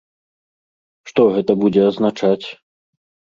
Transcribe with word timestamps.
Што 1.11 1.21
гэта 1.35 1.51
будзе 1.65 1.81
азначаць? 1.91 2.47